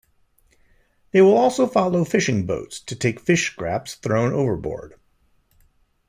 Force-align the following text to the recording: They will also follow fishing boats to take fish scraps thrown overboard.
They 1.11 1.21
will 1.21 1.35
also 1.37 1.67
follow 1.67 2.03
fishing 2.05 2.47
boats 2.47 2.79
to 2.79 2.95
take 2.95 3.19
fish 3.19 3.51
scraps 3.51 3.93
thrown 3.93 4.33
overboard. 4.33 4.95